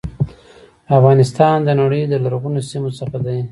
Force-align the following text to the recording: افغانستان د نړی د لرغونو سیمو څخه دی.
افغانستان 0.97 1.57
د 1.63 1.69
نړی 1.81 2.01
د 2.07 2.13
لرغونو 2.23 2.59
سیمو 2.69 2.89
څخه 2.99 3.17
دی. 3.25 3.39